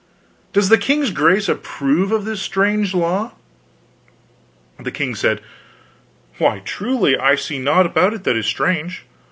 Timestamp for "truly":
6.65-7.15